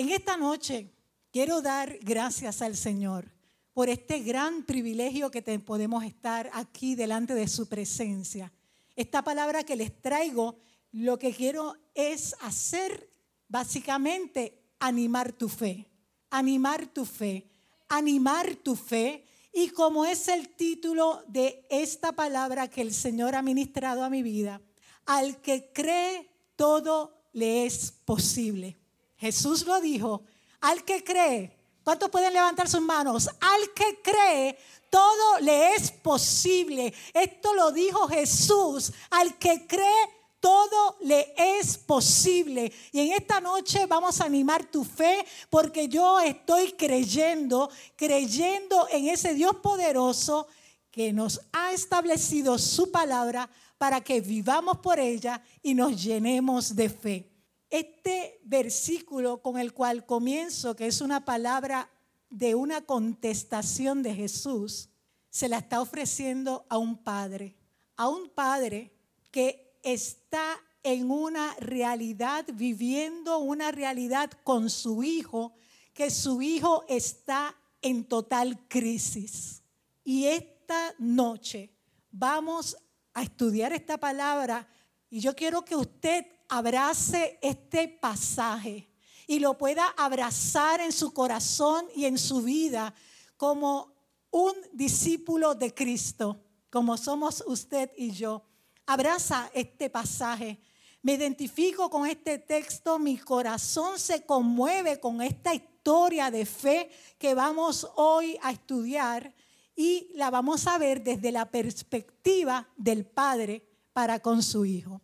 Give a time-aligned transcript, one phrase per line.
[0.00, 0.94] En esta noche
[1.30, 3.30] quiero dar gracias al Señor
[3.74, 8.50] por este gran privilegio que podemos estar aquí delante de su presencia.
[8.96, 10.58] Esta palabra que les traigo,
[10.92, 13.10] lo que quiero es hacer
[13.46, 15.86] básicamente animar tu fe,
[16.30, 17.46] animar tu fe,
[17.90, 19.26] animar tu fe.
[19.52, 24.22] Y como es el título de esta palabra que el Señor ha ministrado a mi
[24.22, 24.62] vida,
[25.04, 28.79] al que cree todo le es posible.
[29.20, 30.22] Jesús lo dijo,
[30.62, 33.28] al que cree, ¿cuántos pueden levantar sus manos?
[33.28, 36.92] Al que cree, todo le es posible.
[37.12, 40.08] Esto lo dijo Jesús, al que cree,
[40.40, 42.72] todo le es posible.
[42.92, 49.08] Y en esta noche vamos a animar tu fe porque yo estoy creyendo, creyendo en
[49.08, 50.48] ese Dios poderoso
[50.90, 56.88] que nos ha establecido su palabra para que vivamos por ella y nos llenemos de
[56.88, 57.29] fe.
[57.70, 61.88] Este versículo con el cual comienzo, que es una palabra
[62.28, 64.90] de una contestación de Jesús,
[65.30, 67.56] se la está ofreciendo a un padre,
[67.96, 68.92] a un padre
[69.30, 75.54] que está en una realidad, viviendo una realidad con su hijo,
[75.94, 79.62] que su hijo está en total crisis.
[80.02, 81.72] Y esta noche
[82.10, 82.76] vamos
[83.14, 84.68] a estudiar esta palabra
[85.08, 88.90] y yo quiero que usted abrace este pasaje
[89.26, 92.92] y lo pueda abrazar en su corazón y en su vida
[93.36, 93.94] como
[94.30, 98.42] un discípulo de Cristo, como somos usted y yo.
[98.86, 100.60] Abraza este pasaje.
[101.02, 107.34] Me identifico con este texto, mi corazón se conmueve con esta historia de fe que
[107.34, 109.32] vamos hoy a estudiar
[109.76, 115.00] y la vamos a ver desde la perspectiva del Padre para con su Hijo.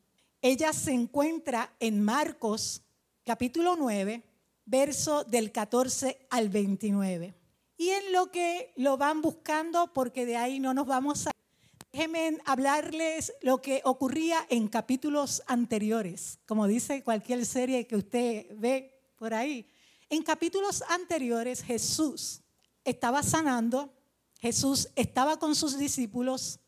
[0.49, 2.81] Ella se encuentra en Marcos
[3.25, 4.23] capítulo 9,
[4.65, 7.35] verso del 14 al 29.
[7.77, 11.33] Y en lo que lo van buscando, porque de ahí no nos vamos a...
[11.91, 19.13] Déjenme hablarles lo que ocurría en capítulos anteriores, como dice cualquier serie que usted ve
[19.17, 19.69] por ahí.
[20.11, 22.41] En capítulos anteriores Jesús
[22.85, 23.93] estaba sanando,
[24.39, 26.61] Jesús estaba con sus discípulos,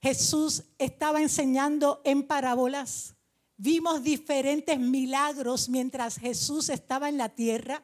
[0.00, 3.15] Jesús estaba enseñando en parábolas,
[3.58, 7.82] Vimos diferentes milagros mientras Jesús estaba en la tierra.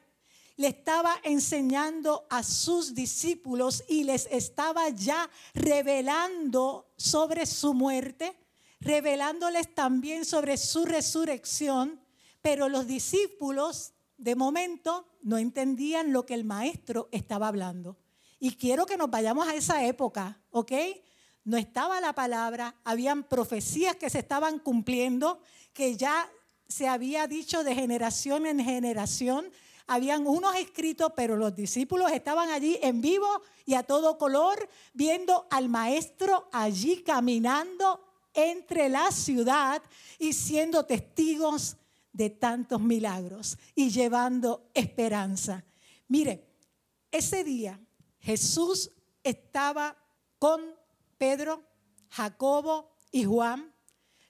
[0.55, 8.37] Le estaba enseñando a sus discípulos y les estaba ya revelando sobre su muerte,
[8.79, 11.99] revelándoles también sobre su resurrección.
[12.43, 17.97] Pero los discípulos de momento no entendían lo que el maestro estaba hablando.
[18.39, 20.71] Y quiero que nos vayamos a esa época, ¿ok?
[21.43, 25.41] No estaba la palabra, habían profecías que se estaban cumpliendo
[25.73, 26.29] que ya
[26.67, 29.51] se había dicho de generación en generación.
[29.85, 33.27] Habían unos escritos, pero los discípulos estaban allí en vivo
[33.65, 38.01] y a todo color, viendo al maestro allí caminando
[38.33, 39.81] entre la ciudad
[40.19, 41.75] y siendo testigos
[42.13, 45.65] de tantos milagros y llevando esperanza.
[46.07, 46.47] Mire,
[47.11, 47.79] ese día
[48.19, 48.91] Jesús
[49.23, 49.97] estaba
[50.39, 50.61] con
[51.17, 51.63] Pedro,
[52.09, 53.73] Jacobo y Juan.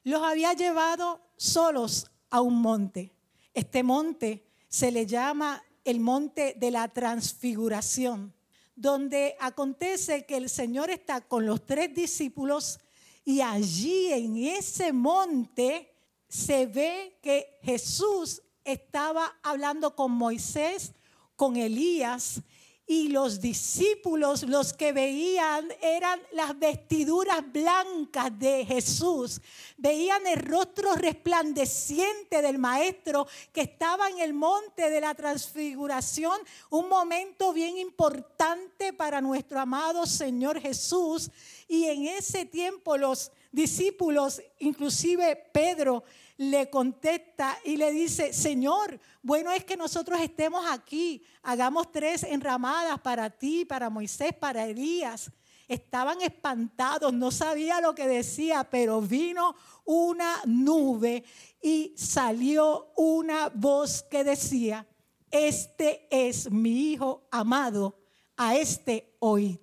[0.03, 3.13] Los había llevado solos a un monte.
[3.53, 8.33] Este monte se le llama el monte de la transfiguración,
[8.75, 12.79] donde acontece que el Señor está con los tres discípulos
[13.25, 15.93] y allí en ese monte
[16.27, 20.93] se ve que Jesús estaba hablando con Moisés,
[21.35, 22.41] con Elías
[22.85, 29.39] y los discípulos, los que veían, eran las vestiduras blancas de Jesús.
[29.77, 36.37] Veían el rostro resplandeciente del Maestro que estaba en el monte de la transfiguración.
[36.69, 41.31] Un momento bien importante para nuestro amado Señor Jesús.
[41.69, 46.03] Y en ese tiempo los discípulos, inclusive Pedro,
[46.37, 52.99] le contesta y le dice, Señor, bueno es que nosotros estemos aquí, hagamos tres enramadas
[52.99, 55.31] para ti, para Moisés, para Elías.
[55.67, 59.55] Estaban espantados, no sabía lo que decía, pero vino
[59.85, 61.23] una nube
[61.61, 64.85] y salió una voz que decía,
[65.31, 67.99] este es mi hijo amado,
[68.35, 69.59] a este oíd.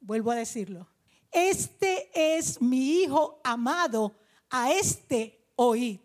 [0.00, 0.88] Vuelvo a decirlo.
[1.36, 4.16] Este es mi hijo amado,
[4.48, 6.00] a este oíd.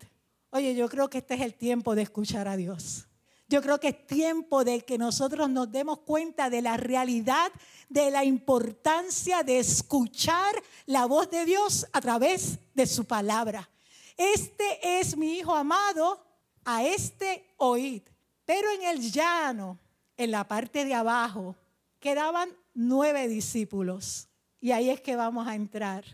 [0.50, 3.06] Oye, yo creo que este es el tiempo de escuchar a Dios.
[3.48, 7.50] Yo creo que es tiempo de que nosotros nos demos cuenta de la realidad,
[7.88, 13.70] de la importancia de escuchar la voz de Dios a través de su palabra.
[14.18, 16.22] Este es mi hijo amado,
[16.62, 18.02] a este oíd.
[18.44, 19.78] Pero en el llano,
[20.14, 21.56] en la parte de abajo,
[22.00, 24.28] quedaban nueve discípulos.
[24.62, 26.04] Y ahí es que vamos a entrar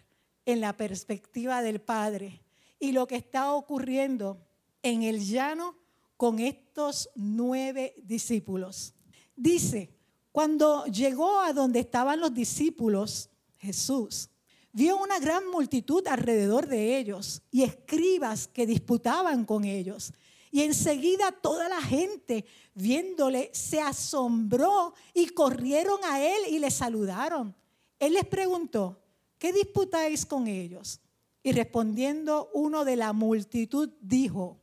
[0.46, 2.42] en la perspectiva del Padre
[2.80, 4.40] y lo que está ocurriendo
[4.82, 5.76] en el llano
[6.16, 8.94] con estos nueve discípulos.
[9.36, 9.94] Dice,
[10.32, 13.28] cuando llegó a donde estaban los discípulos,
[13.58, 14.30] Jesús
[14.72, 20.14] vio una gran multitud alrededor de ellos y escribas que disputaban con ellos.
[20.50, 27.54] Y enseguida toda la gente, viéndole, se asombró y corrieron a él y le saludaron.
[27.98, 29.02] Él les preguntó,
[29.38, 31.00] ¿qué disputáis con ellos?
[31.42, 34.60] Y respondiendo uno de la multitud dijo,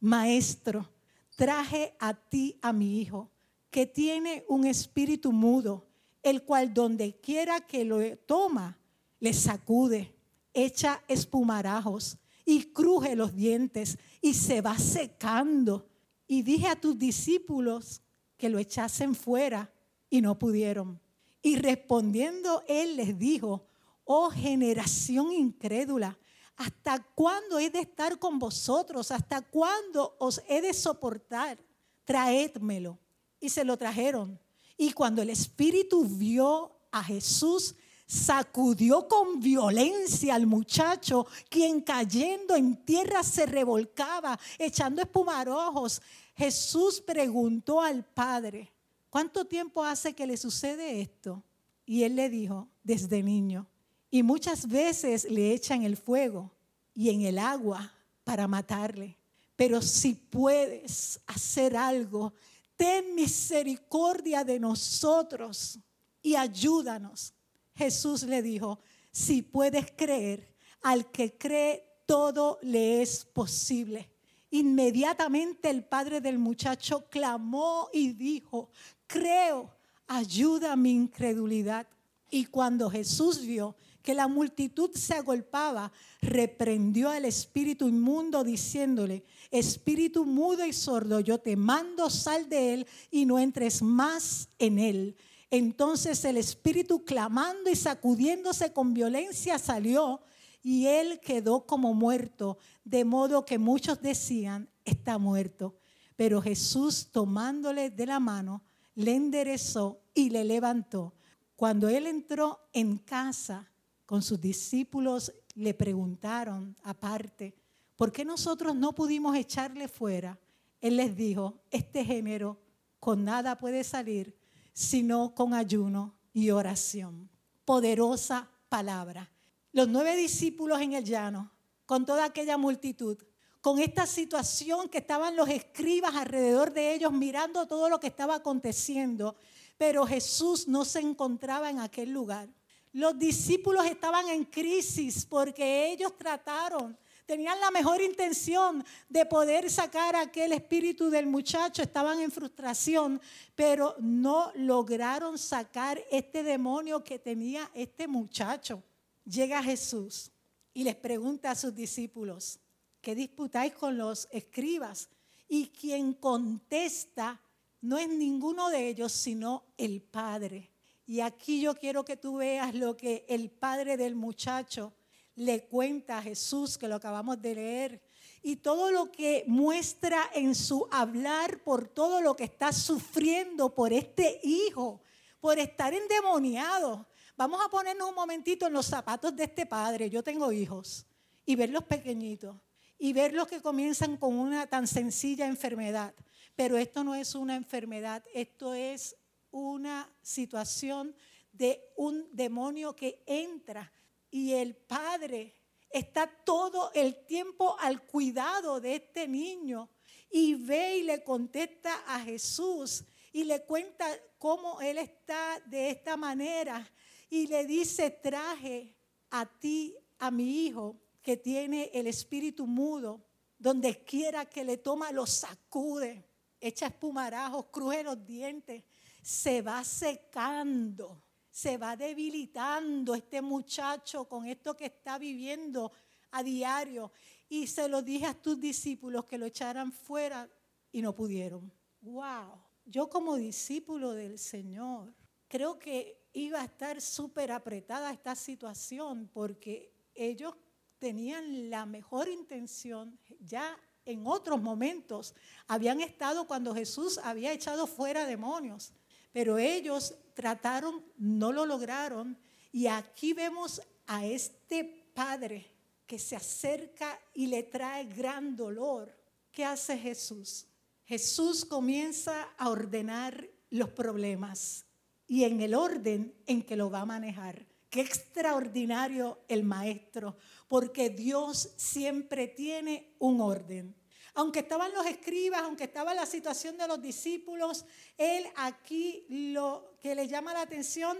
[0.00, 0.90] Maestro,
[1.36, 3.30] traje a ti a mi hijo,
[3.70, 5.86] que tiene un espíritu mudo,
[6.22, 8.78] el cual donde quiera que lo toma,
[9.20, 10.14] le sacude,
[10.52, 15.88] echa espumarajos y cruje los dientes y se va secando.
[16.26, 18.02] Y dije a tus discípulos
[18.36, 19.72] que lo echasen fuera
[20.08, 21.00] y no pudieron.
[21.44, 23.66] Y respondiendo él les dijo,
[24.06, 26.18] oh generación incrédula,
[26.56, 29.10] ¿hasta cuándo he de estar con vosotros?
[29.10, 31.58] ¿Hasta cuándo os he de soportar?
[32.06, 32.98] Traédmelo.
[33.38, 34.40] Y se lo trajeron.
[34.78, 37.74] Y cuando el Espíritu vio a Jesús,
[38.06, 46.00] sacudió con violencia al muchacho, quien cayendo en tierra se revolcaba, echando espumarojos.
[46.34, 48.73] Jesús preguntó al Padre,
[49.14, 51.44] ¿cuánto tiempo hace que le sucede esto?
[51.86, 53.70] Y él le dijo, desde niño.
[54.10, 56.52] Y muchas veces le echan el fuego
[56.92, 57.94] y en el agua
[58.24, 59.16] para matarle.
[59.54, 62.34] Pero si puedes hacer algo,
[62.74, 65.78] ten misericordia de nosotros
[66.20, 67.34] y ayúdanos.
[67.76, 68.80] Jesús le dijo,
[69.12, 74.10] si puedes creer, al que cree todo le es posible.
[74.50, 78.70] Inmediatamente el padre del muchacho clamó y dijo,
[79.14, 79.70] creo,
[80.08, 81.86] ayuda mi incredulidad.
[82.30, 90.26] Y cuando Jesús vio que la multitud se agolpaba, reprendió al espíritu inmundo diciéndole, espíritu
[90.26, 95.16] mudo y sordo, yo te mando, sal de él y no entres más en él.
[95.48, 100.22] Entonces el espíritu clamando y sacudiéndose con violencia salió
[100.60, 105.76] y él quedó como muerto, de modo que muchos decían, está muerto.
[106.16, 108.62] Pero Jesús tomándole de la mano,
[108.94, 111.14] le enderezó y le levantó.
[111.56, 113.70] Cuando él entró en casa
[114.06, 117.54] con sus discípulos, le preguntaron aparte,
[117.96, 120.38] ¿por qué nosotros no pudimos echarle fuera?
[120.80, 122.60] Él les dijo, este género
[122.98, 124.36] con nada puede salir
[124.74, 127.30] sino con ayuno y oración.
[127.64, 129.30] Poderosa palabra.
[129.72, 131.52] Los nueve discípulos en el llano,
[131.86, 133.16] con toda aquella multitud,
[133.64, 138.34] con esta situación que estaban los escribas alrededor de ellos mirando todo lo que estaba
[138.34, 139.36] aconteciendo,
[139.78, 142.46] pero Jesús no se encontraba en aquel lugar.
[142.92, 146.94] Los discípulos estaban en crisis porque ellos trataron
[147.24, 153.18] Tenían la mejor intención de poder sacar aquel espíritu del muchacho, estaban en frustración,
[153.54, 158.82] pero no lograron sacar este demonio que tenía este muchacho.
[159.24, 160.30] Llega Jesús
[160.74, 162.60] y les pregunta a sus discípulos,
[163.04, 165.10] ¿qué disputáis con los escribas?
[165.46, 167.40] Y quien contesta
[167.82, 170.72] no es ninguno de ellos, sino el Padre.
[171.06, 174.94] Y aquí yo quiero que tú veas lo que el Padre del muchacho
[175.36, 178.02] le cuenta a Jesús, que lo acabamos de leer,
[178.42, 183.92] y todo lo que muestra en su hablar por todo lo que está sufriendo por
[183.92, 185.02] este hijo,
[185.40, 187.06] por estar endemoniado.
[187.36, 190.08] Vamos a ponernos un momentito en los zapatos de este padre.
[190.08, 191.04] Yo tengo hijos
[191.44, 192.56] y verlos pequeñitos
[192.98, 196.14] y verlos que comienzan con una tan sencilla enfermedad.
[196.56, 199.16] Pero esto no es una enfermedad, esto es
[199.50, 201.14] una situación
[201.52, 203.92] de un demonio que entra
[204.30, 205.54] y el padre
[205.90, 209.88] está todo el tiempo al cuidado de este niño
[210.30, 214.06] y ve y le contesta a Jesús y le cuenta
[214.38, 216.90] cómo él está de esta manera
[217.30, 218.96] y le dice, traje
[219.30, 223.24] a ti, a mi hijo, que tiene el espíritu mudo,
[223.58, 226.24] donde quiera que le toma, lo sacude,
[226.60, 228.84] echa espumarajos, cruje los dientes,
[229.20, 235.92] se va secando se va debilitando este muchacho con esto que está viviendo
[236.32, 237.12] a diario.
[237.48, 240.50] Y se lo dije a tus discípulos que lo echaran fuera
[240.90, 241.72] y no pudieron.
[242.00, 242.60] ¡Wow!
[242.84, 245.14] Yo como discípulo del Señor
[245.46, 250.56] creo que iba a estar súper apretada esta situación porque ellos
[251.04, 255.34] tenían la mejor intención, ya en otros momentos.
[255.68, 258.94] Habían estado cuando Jesús había echado fuera demonios,
[259.30, 262.38] pero ellos trataron, no lo lograron.
[262.72, 265.70] Y aquí vemos a este padre
[266.06, 269.14] que se acerca y le trae gran dolor.
[269.52, 270.66] ¿Qué hace Jesús?
[271.04, 274.86] Jesús comienza a ordenar los problemas
[275.26, 277.66] y en el orden en que lo va a manejar.
[277.94, 280.36] Qué extraordinario el maestro,
[280.74, 283.94] porque Dios siempre tiene un orden.
[284.34, 287.84] Aunque estaban los escribas, aunque estaba la situación de los discípulos,
[288.18, 291.16] él aquí lo que le llama la atención,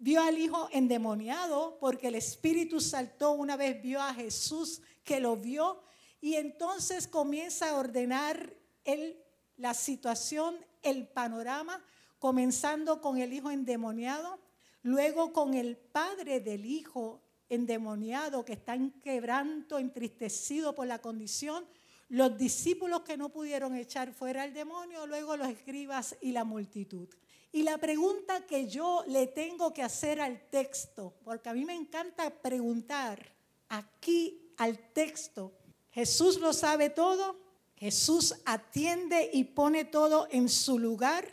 [0.00, 5.36] vio al hijo endemoniado, porque el espíritu saltó una vez, vio a Jesús que lo
[5.36, 5.84] vio,
[6.20, 9.22] y entonces comienza a ordenar él
[9.56, 11.80] la situación, el panorama,
[12.18, 14.40] comenzando con el hijo endemoniado,
[14.82, 21.64] luego con el padre del hijo endemoniado que está en quebranto, entristecido por la condición,
[22.08, 27.08] los discípulos que no pudieron echar fuera al demonio, luego los escribas y la multitud.
[27.52, 31.74] Y la pregunta que yo le tengo que hacer al texto, porque a mí me
[31.74, 33.32] encanta preguntar
[33.68, 35.52] aquí al texto,
[35.90, 37.38] Jesús lo sabe todo,
[37.76, 41.26] Jesús atiende y pone todo en su lugar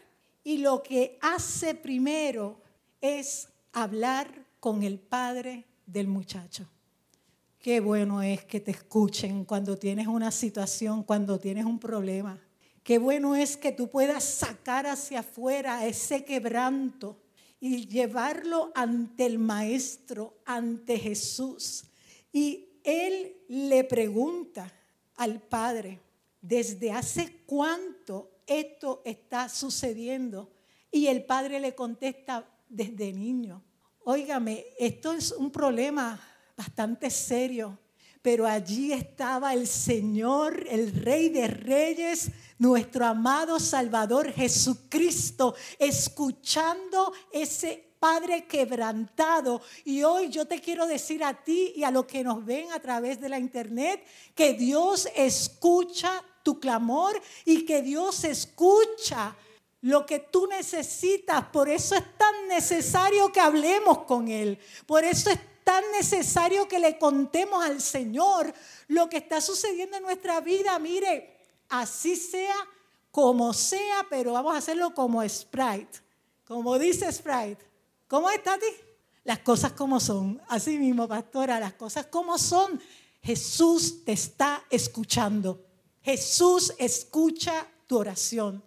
[0.44, 2.62] y lo que hace primero
[3.00, 6.68] es hablar con el padre del muchacho.
[7.60, 12.40] Qué bueno es que te escuchen cuando tienes una situación, cuando tienes un problema.
[12.84, 17.18] Qué bueno es que tú puedas sacar hacia afuera ese quebranto
[17.62, 21.86] y llevarlo ante el Maestro, ante Jesús.
[22.34, 24.74] Y él le pregunta
[25.16, 26.02] al Padre,
[26.42, 30.52] ¿desde hace cuánto esto está sucediendo?
[30.92, 33.64] Y el Padre le contesta, desde niño.
[34.06, 36.20] Óigame, esto es un problema
[36.58, 37.80] bastante serio,
[38.22, 47.94] pero allí estaba el Señor, el Rey de Reyes, nuestro amado Salvador Jesucristo, escuchando ese
[47.98, 49.62] Padre quebrantado.
[49.86, 52.82] Y hoy yo te quiero decir a ti y a los que nos ven a
[52.82, 54.04] través de la internet
[54.36, 59.34] que Dios escucha tu clamor y que Dios escucha
[59.84, 61.46] lo que tú necesitas.
[61.46, 64.58] Por eso es tan necesario que hablemos con Él.
[64.86, 68.54] Por eso es tan necesario que le contemos al Señor
[68.88, 70.80] lo que está sucediendo en nuestra vida.
[70.80, 71.38] Mire,
[71.70, 72.56] así sea
[73.12, 76.00] como sea, pero vamos a hacerlo como Sprite.
[76.46, 77.64] Como dice Sprite.
[78.08, 78.66] ¿Cómo está ti?
[79.26, 80.42] Las cosas como son.
[80.48, 82.82] Así mismo, pastora, las cosas como son.
[83.22, 85.66] Jesús te está escuchando.
[86.02, 88.64] Jesús escucha tu oración.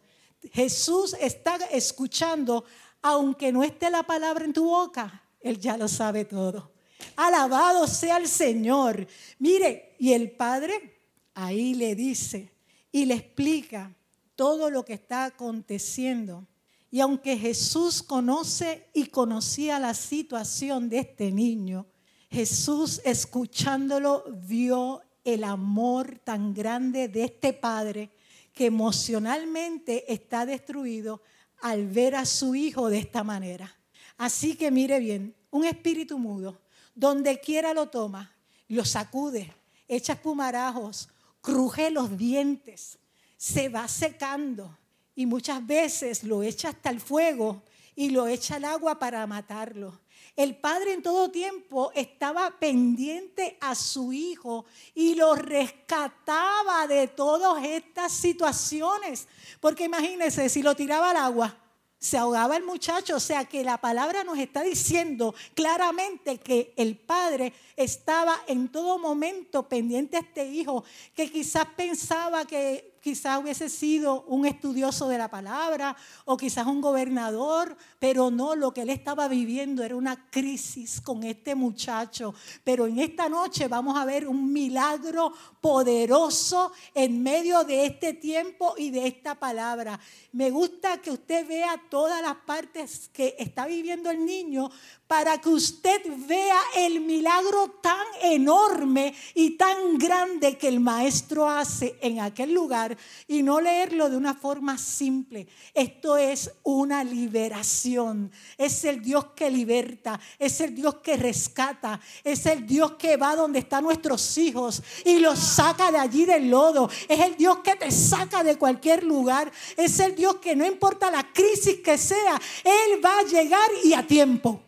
[0.52, 2.64] Jesús está escuchando,
[3.02, 6.72] aunque no esté la palabra en tu boca, Él ya lo sabe todo.
[7.16, 9.06] Alabado sea el Señor.
[9.38, 11.00] Mire, y el Padre
[11.34, 12.52] ahí le dice
[12.90, 13.94] y le explica
[14.34, 16.46] todo lo que está aconteciendo.
[16.90, 21.86] Y aunque Jesús conoce y conocía la situación de este niño,
[22.30, 28.10] Jesús escuchándolo vio el amor tan grande de este padre
[28.56, 31.20] que emocionalmente está destruido
[31.60, 33.76] al ver a su hijo de esta manera.
[34.16, 36.62] Así que mire bien, un espíritu mudo,
[36.94, 38.34] donde quiera lo toma,
[38.68, 39.52] lo sacude,
[39.86, 41.10] echa espumarajos,
[41.42, 42.98] cruje los dientes,
[43.36, 44.74] se va secando
[45.14, 47.62] y muchas veces lo echa hasta el fuego
[47.94, 50.00] y lo echa al agua para matarlo.
[50.36, 57.64] El padre en todo tiempo estaba pendiente a su hijo y lo rescataba de todas
[57.64, 59.28] estas situaciones.
[59.60, 61.56] Porque imagínense, si lo tiraba al agua,
[61.98, 63.16] se ahogaba el muchacho.
[63.16, 68.98] O sea que la palabra nos está diciendo claramente que el padre estaba en todo
[68.98, 75.16] momento pendiente a este hijo, que quizás pensaba que quizás hubiese sido un estudioso de
[75.16, 80.28] la palabra o quizás un gobernador, pero no, lo que él estaba viviendo era una
[80.28, 82.34] crisis con este muchacho.
[82.64, 88.74] Pero en esta noche vamos a ver un milagro poderoso en medio de este tiempo
[88.76, 90.00] y de esta palabra.
[90.32, 94.68] Me gusta que usted vea todas las partes que está viviendo el niño
[95.06, 101.96] para que usted vea el milagro tan enorme y tan grande que el maestro hace
[102.00, 102.96] en aquel lugar
[103.28, 105.46] y no leerlo de una forma simple.
[105.74, 108.32] Esto es una liberación.
[108.58, 113.36] Es el Dios que liberta, es el Dios que rescata, es el Dios que va
[113.36, 116.90] donde están nuestros hijos y los saca de allí del lodo.
[117.08, 119.52] Es el Dios que te saca de cualquier lugar.
[119.76, 123.92] Es el Dios que no importa la crisis que sea, Él va a llegar y
[123.92, 124.62] a tiempo.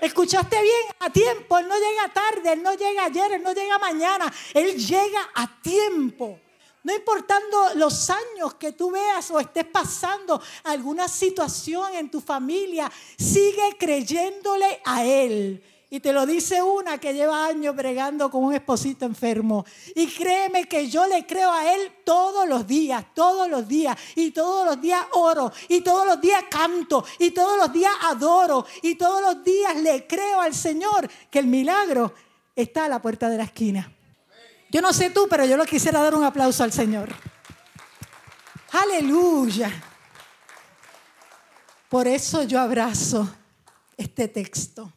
[0.00, 0.96] ¿Escuchaste bien?
[1.00, 1.58] A tiempo.
[1.58, 4.32] Él no llega tarde, Él no llega ayer, Él no llega mañana.
[4.54, 6.40] Él llega a tiempo.
[6.82, 12.90] No importando los años que tú veas o estés pasando alguna situación en tu familia,
[13.18, 15.62] sigue creyéndole a Él.
[15.88, 19.64] Y te lo dice una que lleva años bregando con un esposito enfermo.
[19.94, 23.96] Y créeme que yo le creo a Él todos los días, todos los días.
[24.16, 25.52] Y todos los días oro.
[25.68, 27.04] Y todos los días canto.
[27.20, 28.66] Y todos los días adoro.
[28.82, 32.12] Y todos los días le creo al Señor que el milagro
[32.56, 33.92] está a la puerta de la esquina.
[34.70, 37.10] Yo no sé tú, pero yo le quisiera dar un aplauso al Señor.
[38.72, 39.70] Aleluya.
[41.88, 43.32] Por eso yo abrazo
[43.96, 44.92] este texto.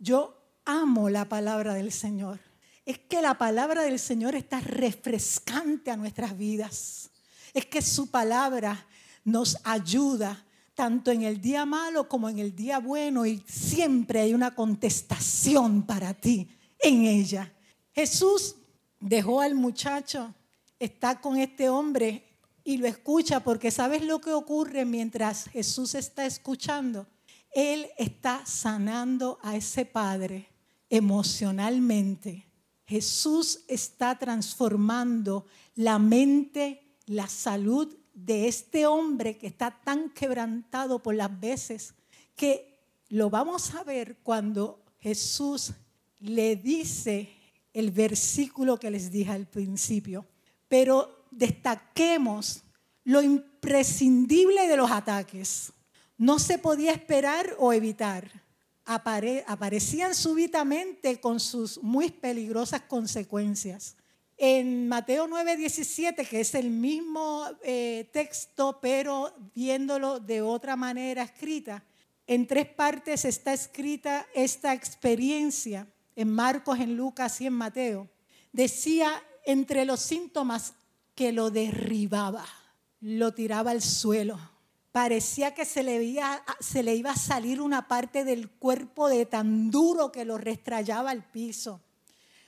[0.00, 2.40] Yo amo la palabra del Señor.
[2.86, 7.10] Es que la palabra del Señor está refrescante a nuestras vidas.
[7.52, 8.86] Es que su palabra
[9.24, 10.42] nos ayuda
[10.74, 15.82] tanto en el día malo como en el día bueno y siempre hay una contestación
[15.82, 17.52] para ti en ella.
[17.92, 18.56] Jesús
[18.98, 20.34] dejó al muchacho,
[20.78, 22.24] está con este hombre
[22.64, 27.06] y lo escucha porque sabes lo que ocurre mientras Jesús está escuchando
[27.52, 30.48] él está sanando a ese padre
[30.88, 32.46] emocionalmente.
[32.86, 41.14] Jesús está transformando la mente, la salud de este hombre que está tan quebrantado por
[41.14, 41.94] las veces
[42.34, 42.78] que
[43.08, 45.72] lo vamos a ver cuando Jesús
[46.18, 47.30] le dice
[47.72, 50.26] el versículo que les dije al principio.
[50.68, 52.62] Pero destaquemos
[53.04, 55.72] lo imprescindible de los ataques
[56.20, 58.30] no se podía esperar o evitar.
[58.84, 63.96] aparecían súbitamente con sus muy peligrosas consecuencias.
[64.36, 71.82] En Mateo 9:17, que es el mismo eh, texto, pero viéndolo de otra manera escrita,
[72.26, 75.86] en tres partes está escrita esta experiencia,
[76.16, 78.10] en Marcos, en Lucas y en Mateo.
[78.52, 79.10] Decía
[79.46, 80.74] entre los síntomas
[81.14, 82.44] que lo derribaba,
[83.00, 84.38] lo tiraba al suelo,
[84.92, 89.24] Parecía que se le, iba, se le iba a salir una parte del cuerpo de
[89.24, 91.80] tan duro que lo restrayaba al piso.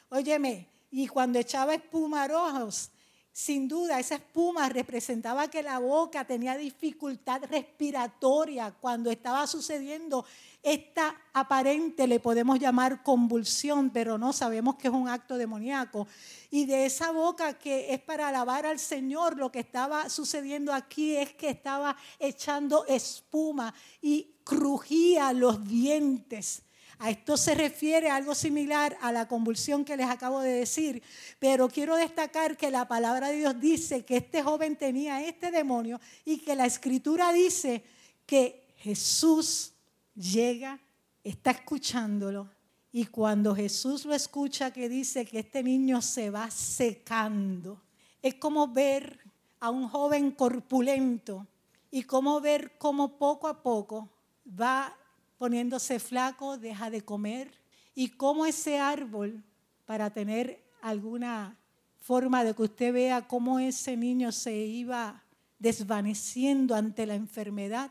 [0.09, 2.91] Óyeme, y cuando echaba espuma rojos,
[3.33, 10.25] sin duda esa espuma representaba que la boca tenía dificultad respiratoria cuando estaba sucediendo
[10.63, 16.07] esta aparente, le podemos llamar convulsión, pero no sabemos que es un acto demoníaco.
[16.51, 21.17] Y de esa boca que es para alabar al Señor, lo que estaba sucediendo aquí
[21.17, 26.63] es que estaba echando espuma y crujía los dientes.
[27.03, 31.03] A esto se refiere algo similar a la convulsión que les acabo de decir,
[31.41, 36.01] pero quiero destacar que la palabra de Dios dice que este joven tenía este demonio
[36.25, 37.83] y que la escritura dice
[38.25, 39.73] que Jesús
[40.15, 40.79] llega,
[41.25, 42.49] está escuchándolo.
[42.93, 47.83] Y cuando Jesús lo escucha que dice que este niño se va secando,
[48.23, 49.19] es como ver
[49.59, 51.49] a un joven corpulento
[51.91, 54.09] y como ver cómo poco a poco
[54.47, 54.97] va
[55.43, 57.51] poniéndose flaco, deja de comer
[57.97, 59.43] y cómo ese árbol,
[59.87, 61.59] para tener alguna
[61.99, 65.25] forma de que usted vea cómo ese niño se iba
[65.59, 67.91] desvaneciendo ante la enfermedad,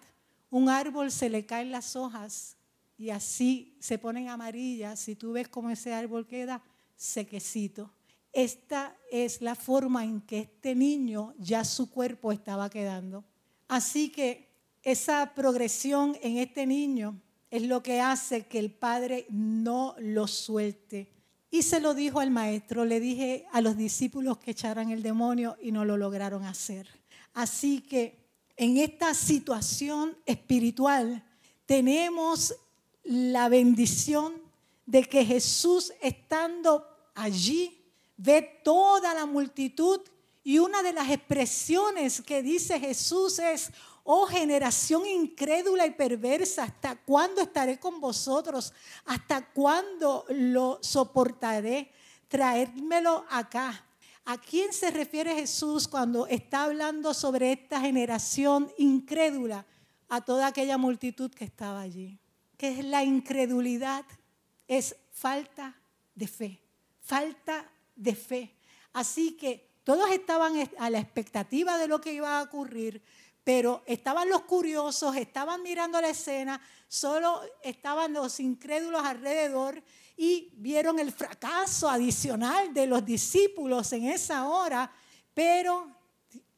[0.50, 2.56] un árbol se le caen las hojas
[2.98, 5.02] y así se ponen amarillas.
[5.02, 6.64] Si tú ves cómo ese árbol queda
[6.96, 7.92] sequecito.
[8.32, 13.26] Esta es la forma en que este niño ya su cuerpo estaba quedando.
[13.68, 14.48] Así que
[14.84, 21.12] esa progresión en este niño es lo que hace que el padre no lo suelte.
[21.52, 25.58] Y se lo dijo al maestro, le dije a los discípulos que echaran el demonio
[25.62, 26.88] y no lo lograron hacer.
[27.34, 28.22] Así que
[28.56, 31.24] en esta situación espiritual
[31.66, 32.56] tenemos
[33.04, 34.34] la bendición
[34.86, 37.78] de que Jesús estando allí
[38.16, 40.00] ve toda la multitud
[40.44, 43.72] y una de las expresiones que dice Jesús es,
[44.04, 48.74] oh generación incrédula y perversa, ¿hasta cuándo estaré con vosotros?
[49.06, 51.92] ¿Hasta cuándo lo soportaré?
[52.28, 53.86] Traérmelo acá.
[54.26, 59.66] ¿A quién se refiere Jesús cuando está hablando sobre esta generación incrédula?
[60.10, 62.20] A toda aquella multitud que estaba allí.
[62.58, 64.06] ¿Qué es la incredulidad?
[64.68, 65.76] Es falta
[66.16, 66.62] de fe.
[67.00, 68.56] Falta de fe.
[68.94, 73.02] Así que todos estaban a la expectativa de lo que iba a ocurrir,
[73.43, 79.82] pero estaban los curiosos, estaban mirando la escena, solo estaban los incrédulos alrededor
[80.15, 84.91] y vieron el fracaso adicional de los discípulos en esa hora,
[85.34, 85.88] pero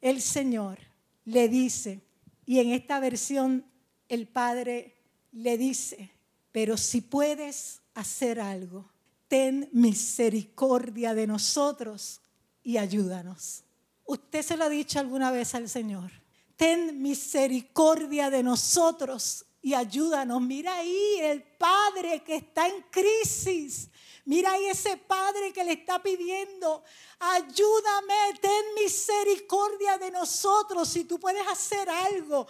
[0.01, 0.79] el Señor
[1.25, 2.01] le dice,
[2.45, 3.65] y en esta versión
[4.09, 4.97] el Padre
[5.31, 6.11] le dice,
[6.51, 8.91] pero si puedes hacer algo,
[9.27, 12.21] ten misericordia de nosotros
[12.61, 13.63] y ayúdanos.
[14.05, 16.22] Usted se lo ha dicho alguna vez al Señor.
[16.55, 20.41] Ten misericordia de nosotros y ayúdanos.
[20.41, 23.89] Mira ahí el Padre que está en crisis.
[24.25, 26.83] Mira ahí ese Padre que le está pidiendo,
[27.19, 32.47] ayúdame, ten misericordia de nosotros si tú puedes hacer algo.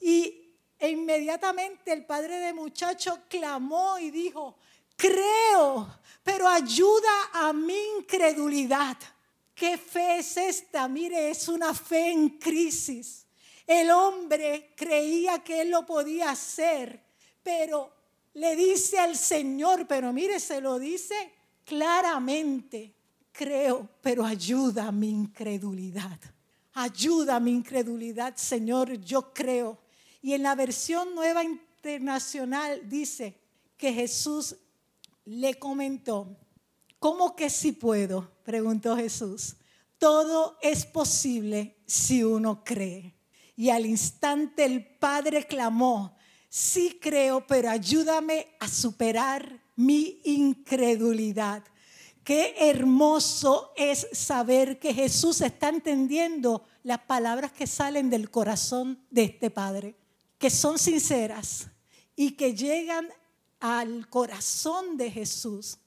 [0.00, 4.56] Y inmediatamente el padre de muchacho clamó y dijo,
[4.96, 8.96] creo, pero ayuda a mi incredulidad.
[9.54, 10.88] ¿Qué fe es esta?
[10.88, 13.21] Mire, es una fe en crisis.
[13.72, 17.02] El hombre creía que él lo podía hacer,
[17.42, 17.90] pero
[18.34, 21.14] le dice al Señor, pero mire, se lo dice
[21.64, 22.92] claramente,
[23.32, 26.20] creo, pero ayuda a mi incredulidad.
[26.74, 29.78] Ayuda a mi incredulidad, Señor, yo creo.
[30.20, 33.40] Y en la versión nueva internacional dice
[33.78, 34.54] que Jesús
[35.24, 36.36] le comentó,
[36.98, 38.32] ¿cómo que si puedo?
[38.44, 39.56] Preguntó Jesús.
[39.96, 43.21] Todo es posible si uno cree.
[43.56, 46.16] Y al instante el Padre clamó,
[46.48, 51.62] sí creo, pero ayúdame a superar mi incredulidad.
[52.24, 59.24] Qué hermoso es saber que Jesús está entendiendo las palabras que salen del corazón de
[59.24, 59.96] este Padre,
[60.38, 61.66] que son sinceras
[62.14, 63.08] y que llegan
[63.58, 65.78] al corazón de Jesús.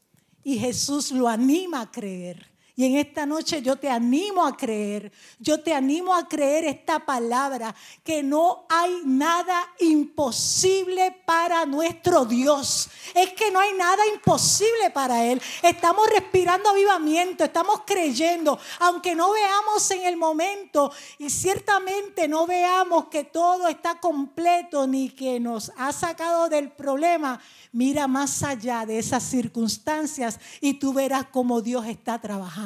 [0.44, 2.55] Y Jesús lo anima a creer.
[2.78, 5.10] Y en esta noche yo te animo a creer,
[5.40, 12.90] yo te animo a creer esta palabra, que no hay nada imposible para nuestro Dios.
[13.14, 15.42] Es que no hay nada imposible para Él.
[15.64, 23.06] Estamos respirando avivamiento, estamos creyendo, aunque no veamos en el momento y ciertamente no veamos
[23.06, 27.40] que todo está completo ni que nos ha sacado del problema.
[27.72, 32.65] Mira más allá de esas circunstancias y tú verás cómo Dios está trabajando.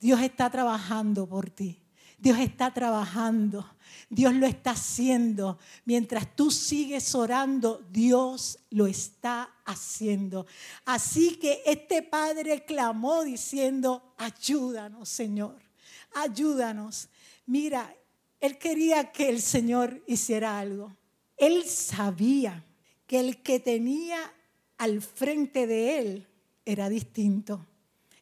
[0.00, 1.82] Dios está trabajando por ti.
[2.18, 3.68] Dios está trabajando.
[4.08, 5.58] Dios lo está haciendo.
[5.84, 10.46] Mientras tú sigues orando, Dios lo está haciendo.
[10.84, 15.60] Así que este padre clamó diciendo, ayúdanos, Señor.
[16.14, 17.08] Ayúdanos.
[17.44, 17.94] Mira,
[18.40, 20.96] él quería que el Señor hiciera algo.
[21.36, 22.64] Él sabía
[23.06, 24.18] que el que tenía
[24.78, 26.26] al frente de él
[26.64, 27.66] era distinto.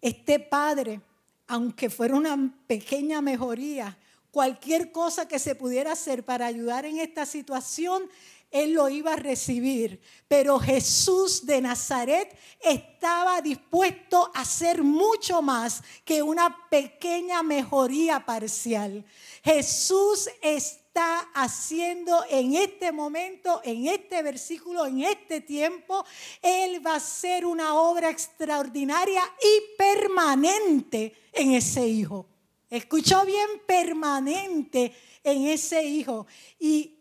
[0.05, 1.01] Este padre,
[1.47, 3.97] aunque fuera una pequeña mejoría,
[4.31, 8.03] cualquier cosa que se pudiera hacer para ayudar en esta situación,
[8.51, 10.03] él lo iba a recibir.
[10.29, 19.07] Pero Jesús de Nazaret estaba dispuesto a hacer mucho más que una pequeña mejoría parcial.
[19.43, 26.05] Jesús está está haciendo en este momento, en este versículo, en este tiempo.
[26.41, 32.27] Él va a hacer una obra extraordinaria y permanente en ese hijo.
[32.71, 36.29] Escuchó bien, permanente en ese hijo.
[36.61, 37.01] ¿Y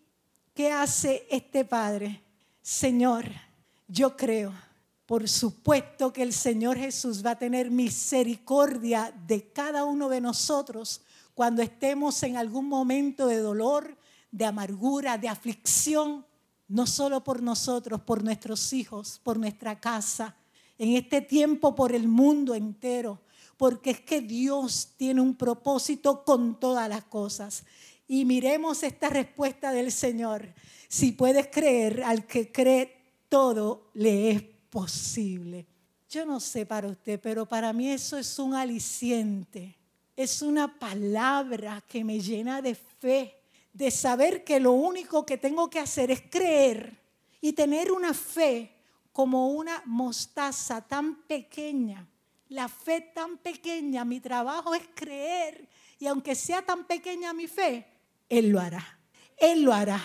[0.56, 2.24] qué hace este padre?
[2.64, 3.26] Señor,
[3.88, 4.52] yo creo,
[5.06, 11.02] por supuesto que el Señor Jesús va a tener misericordia de cada uno de nosotros
[11.34, 13.98] cuando estemos en algún momento de dolor,
[14.32, 16.26] de amargura, de aflicción,
[16.68, 20.36] no solo por nosotros, por nuestros hijos, por nuestra casa,
[20.78, 23.22] en este tiempo por el mundo entero,
[23.58, 27.64] porque es que Dios tiene un propósito con todas las cosas.
[28.08, 30.54] Y miremos esta respuesta del Señor.
[30.88, 32.96] Si puedes creer, al que cree,
[33.30, 35.68] todo le es posible.
[36.10, 39.83] Yo no sé para usted, pero para mí eso es un aliciente
[40.16, 43.40] es una palabra que me llena de fe,
[43.72, 47.02] de saber que lo único que tengo que hacer es creer
[47.42, 48.72] y tener una fe
[49.12, 52.08] como una mostaza tan pequeña.
[52.50, 55.68] La fe tan pequeña, mi trabajo es creer
[56.00, 57.86] y aunque sea tan pequeña mi fe,
[58.30, 59.00] Él lo hará.
[59.38, 60.02] Él lo hará.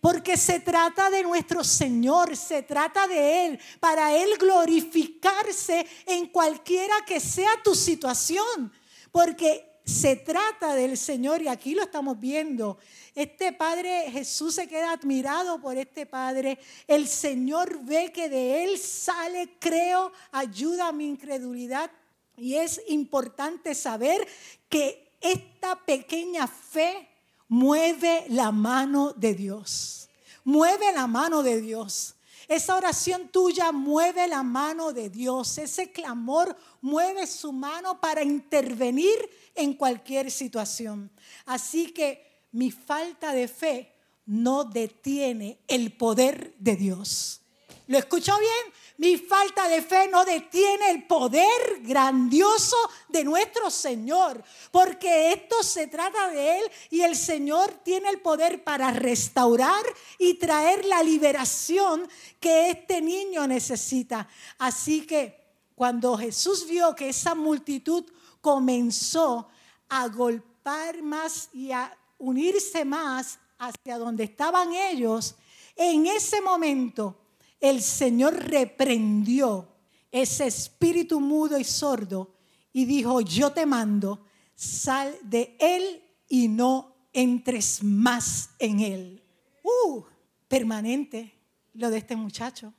[0.00, 6.94] Porque se trata de nuestro Señor, se trata de Él, para Él glorificarse en cualquiera
[7.06, 8.72] que sea tu situación
[9.16, 12.76] porque se trata del Señor y aquí lo estamos viendo.
[13.14, 16.58] Este Padre Jesús se queda admirado por este Padre.
[16.86, 21.90] El Señor ve que de Él sale, creo, ayuda a mi incredulidad.
[22.36, 24.28] Y es importante saber
[24.68, 27.08] que esta pequeña fe
[27.48, 30.10] mueve la mano de Dios.
[30.44, 32.15] Mueve la mano de Dios.
[32.48, 35.58] Esa oración tuya mueve la mano de Dios.
[35.58, 39.16] Ese clamor mueve su mano para intervenir
[39.54, 41.10] en cualquier situación.
[41.44, 43.92] Así que mi falta de fe
[44.26, 47.40] no detiene el poder de Dios.
[47.86, 48.74] ¿Lo escuchó bien?
[48.98, 52.76] Mi falta de fe no detiene el poder grandioso
[53.08, 58.64] de nuestro Señor, porque esto se trata de Él y el Señor tiene el poder
[58.64, 59.84] para restaurar
[60.18, 62.08] y traer la liberación
[62.40, 64.26] que este niño necesita.
[64.58, 68.04] Así que cuando Jesús vio que esa multitud
[68.40, 69.48] comenzó
[69.90, 75.34] a golpear más y a unirse más hacia donde estaban ellos,
[75.76, 77.25] en ese momento
[77.60, 79.68] el Señor reprendió
[80.10, 82.34] ese espíritu mudo y sordo
[82.72, 89.22] y dijo, yo te mando, sal de él y no entres más en él.
[89.62, 90.02] Uh,
[90.48, 91.34] permanente
[91.74, 92.72] lo de este muchacho.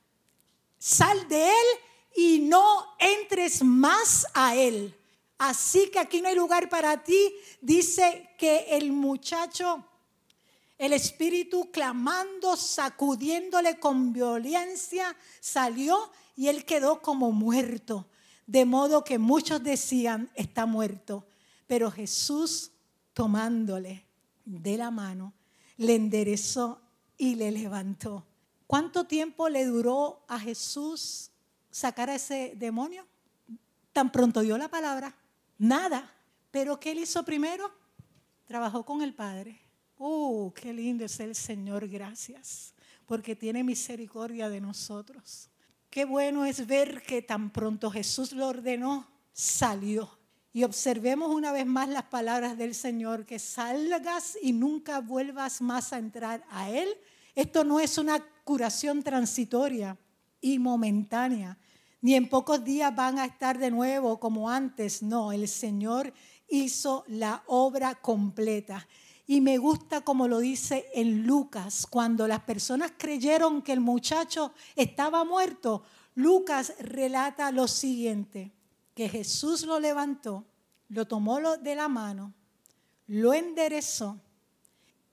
[0.78, 1.68] Sal de él
[2.16, 4.96] y no entres más a él.
[5.38, 7.34] Así que aquí no hay lugar para ti.
[7.62, 9.86] Dice que el muchacho
[10.78, 18.08] el espíritu clamando, sacudiéndole con violencia, salió y él quedó como muerto.
[18.46, 21.26] De modo que muchos decían, está muerto.
[21.66, 22.72] Pero Jesús,
[23.14, 24.06] tomándole
[24.46, 25.34] de la mano,
[25.78, 26.82] le enderezó
[27.18, 28.26] y le levantó.
[28.68, 31.32] ¿Cuánto tiempo le duró a Jesús
[31.72, 33.06] sacar a ese demonio?
[33.94, 35.16] Tan pronto dio la palabra,
[35.58, 36.14] nada.
[36.52, 37.72] Pero ¿qué él hizo primero?
[38.46, 39.67] Trabajó con el Padre
[39.98, 42.76] Oh, qué lindo es el Señor, gracias,
[43.08, 45.50] porque tiene misericordia de nosotros.
[45.90, 50.20] Qué bueno es ver que tan pronto Jesús lo ordenó, salió.
[50.54, 55.94] Y observemos una vez más las palabras del Señor, que salgas y nunca vuelvas más
[55.94, 56.90] a entrar a Él.
[57.34, 59.98] Esto no es una curación transitoria
[60.40, 61.58] y momentánea,
[62.02, 65.02] ni en pocos días van a estar de nuevo como antes.
[65.02, 66.14] No, el Señor
[66.48, 68.88] hizo la obra completa.
[69.30, 74.54] Y me gusta como lo dice en Lucas, cuando las personas creyeron que el muchacho
[74.78, 75.84] estaba muerto,
[76.16, 78.54] Lucas relata lo siguiente,
[78.96, 80.46] que Jesús lo levantó,
[80.88, 82.34] lo tomó de la mano,
[83.08, 84.18] lo enderezó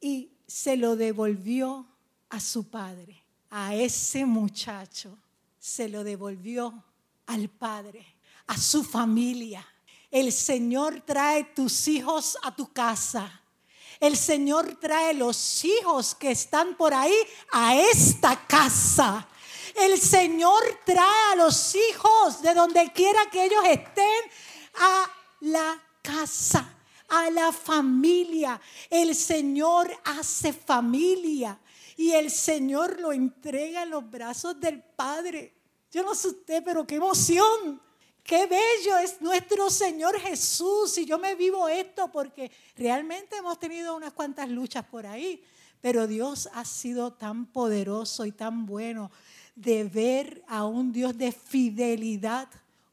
[0.01, 1.85] y se lo devolvió
[2.29, 5.19] a su padre, a ese muchacho,
[5.59, 6.85] se lo devolvió
[7.27, 8.07] al padre,
[8.47, 9.67] a su familia.
[10.09, 13.41] El Señor trae tus hijos a tu casa
[14.01, 17.15] el Señor trae los hijos que están por ahí
[17.53, 19.27] a esta casa.
[19.75, 24.23] El Señor trae a los hijos de donde quiera que ellos estén
[24.77, 26.77] a la casa,
[27.09, 28.61] a la familia.
[28.89, 31.59] El Señor hace familia
[31.97, 35.55] y el Señor lo entrega en los brazos del Padre.
[35.91, 37.81] Yo no sé usted, pero qué emoción.
[38.25, 40.97] Qué bello es nuestro Señor Jesús.
[40.97, 45.45] Y yo me vivo esto porque realmente hemos tenido unas cuantas luchas por ahí.
[45.83, 49.11] Pero Dios ha sido tan poderoso y tan bueno
[49.55, 52.49] de ver a un Dios de fidelidad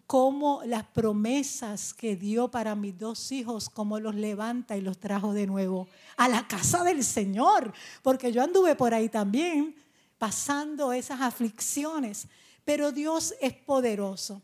[0.06, 5.32] como las promesas que dio para mis dos hijos, como los levanta y los trajo
[5.32, 7.72] de nuevo a la casa del Señor.
[8.04, 9.74] Porque yo anduve por ahí también
[10.18, 12.28] pasando esas aflicciones.
[12.66, 14.42] Pero Dios es poderoso.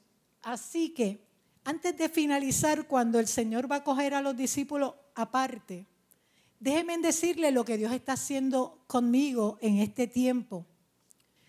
[0.47, 1.27] Así que,
[1.65, 5.85] antes de finalizar, cuando el Señor va a coger a los discípulos aparte,
[6.57, 10.65] déjenme decirle lo que Dios está haciendo conmigo en este tiempo.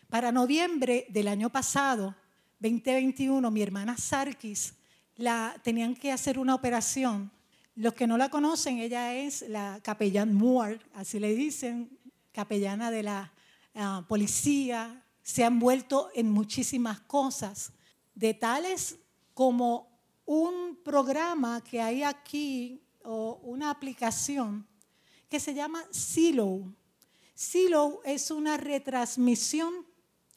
[0.08, 2.16] Para noviembre del año pasado,
[2.58, 4.74] 2021, mi hermana Sarkis
[5.14, 7.30] la, tenían que hacer una operación.
[7.76, 11.96] Los que no la conocen, ella es la capellán Moore, así le dicen,
[12.32, 13.32] capellana de la
[13.76, 17.72] ah, policía, se han vuelto en muchísimas cosas
[18.18, 18.98] de tales
[19.32, 19.88] como
[20.26, 24.66] un programa que hay aquí o una aplicación
[25.28, 26.74] que se llama Silo.
[27.32, 29.86] Silo es una retransmisión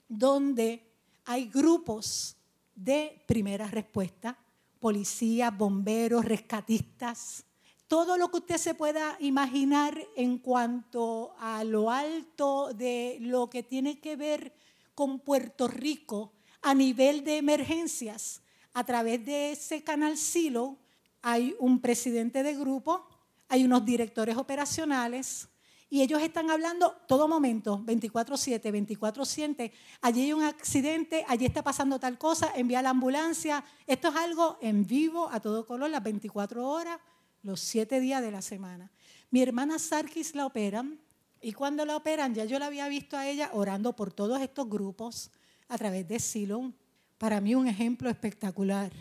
[0.07, 0.93] donde
[1.25, 2.37] hay grupos
[2.75, 4.37] de primera respuesta,
[4.79, 7.43] policías, bomberos, rescatistas,
[7.87, 13.63] todo lo que usted se pueda imaginar en cuanto a lo alto de lo que
[13.63, 14.53] tiene que ver
[14.93, 18.41] con Puerto Rico a nivel de emergencias.
[18.73, 20.77] A través de ese canal Silo
[21.21, 23.05] hay un presidente de grupo,
[23.49, 25.49] hay unos directores operacionales
[25.89, 29.73] y ellos están hablando todo momento, 24/7, 24/7.
[30.01, 33.63] Allí hay un accidente, allí está pasando tal cosa, envía la ambulancia.
[33.85, 36.97] Esto es algo en vivo, a todo color, las 24 horas,
[37.43, 38.89] los 7 días de la semana.
[39.31, 41.01] Mi hermana Sarkis la operan
[41.41, 44.69] y cuando la operan, ya yo la había visto a ella orando por todos estos
[44.69, 45.29] grupos
[45.71, 46.75] a través de Silon.
[47.17, 48.91] Para mí un ejemplo espectacular.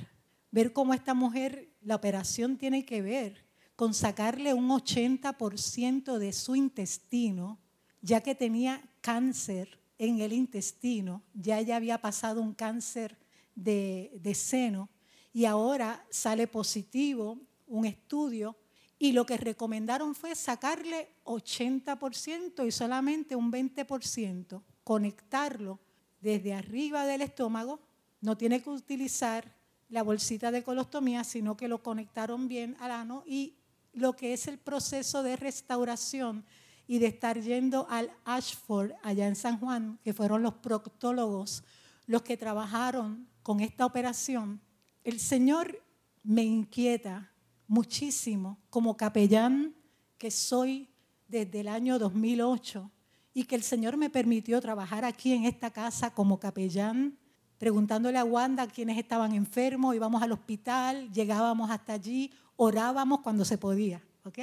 [0.52, 6.54] Ver cómo esta mujer, la operación tiene que ver con sacarle un 80% de su
[6.54, 7.58] intestino,
[8.00, 13.18] ya que tenía cáncer en el intestino, ya había pasado un cáncer
[13.56, 14.88] de, de seno
[15.32, 18.56] y ahora sale positivo un estudio
[18.96, 25.80] y lo que recomendaron fue sacarle 80% y solamente un 20%, conectarlo
[26.20, 27.80] desde arriba del estómago,
[28.20, 29.54] no tiene que utilizar
[29.88, 33.56] la bolsita de colostomía, sino que lo conectaron bien al ano y
[33.92, 36.44] lo que es el proceso de restauración
[36.86, 41.64] y de estar yendo al Ashford, allá en San Juan, que fueron los proctólogos
[42.06, 44.60] los que trabajaron con esta operación,
[45.04, 45.80] el Señor
[46.24, 47.30] me inquieta
[47.68, 49.76] muchísimo como capellán
[50.18, 50.88] que soy
[51.28, 52.90] desde el año 2008
[53.32, 57.18] y que el Señor me permitió trabajar aquí en esta casa como capellán,
[57.58, 63.58] preguntándole a Wanda quiénes estaban enfermos, íbamos al hospital, llegábamos hasta allí, orábamos cuando se
[63.58, 64.38] podía, ¿ok?